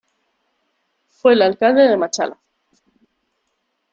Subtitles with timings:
[1.09, 2.39] Fue el Alcalde de Machala.